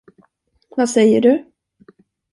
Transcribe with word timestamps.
Vad 0.75 0.87
säger 0.89 1.21
du? 1.21 1.51